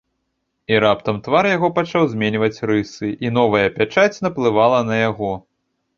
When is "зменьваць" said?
2.13-2.63